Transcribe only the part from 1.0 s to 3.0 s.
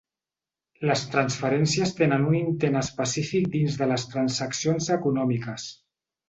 transferències tenen un intent